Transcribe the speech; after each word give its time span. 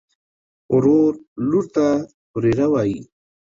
ورور 0.73 1.11
لور 1.49 1.65
ته 1.75 1.85
وريره 2.35 2.67
وايي. 2.73 2.97